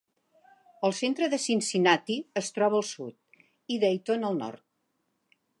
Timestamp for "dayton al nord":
3.85-4.67